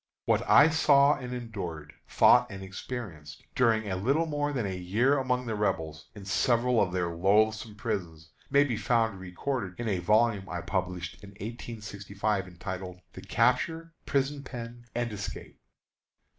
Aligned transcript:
What 0.25 0.41
I 0.49 0.69
saw 0.71 1.13
and 1.19 1.31
endured, 1.31 1.93
thought 2.09 2.49
and 2.49 2.63
experienced, 2.63 3.43
during 3.53 3.87
a 3.87 3.95
little 3.95 4.25
more 4.25 4.51
than 4.51 4.65
a 4.65 4.75
year 4.75 5.15
among 5.19 5.45
the 5.45 5.53
Rebels, 5.53 6.07
in 6.15 6.25
several 6.25 6.81
of 6.81 6.91
their 6.91 7.15
loathsome 7.15 7.75
prisons, 7.75 8.31
may 8.49 8.63
be 8.63 8.77
found 8.77 9.19
recorded 9.19 9.79
in 9.79 9.87
a 9.87 9.99
volume 9.99 10.49
I 10.49 10.61
published 10.61 11.23
in 11.23 11.29
1865, 11.33 12.47
entitled 12.47 12.99
"The 13.13 13.21
Capture, 13.21 13.93
Prison 14.07 14.41
Pen, 14.41 14.85
and 14.95 15.13
Escape." 15.13 15.59